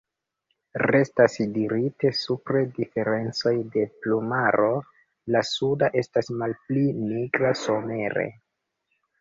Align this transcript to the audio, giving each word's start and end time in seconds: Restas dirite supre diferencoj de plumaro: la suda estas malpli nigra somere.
Restas 0.91 1.35
dirite 1.57 2.11
supre 2.19 2.63
diferencoj 2.79 3.53
de 3.77 3.83
plumaro: 4.05 4.71
la 5.37 5.45
suda 5.51 5.91
estas 6.03 6.33
malpli 6.41 6.87
nigra 7.05 7.57
somere. 7.67 8.29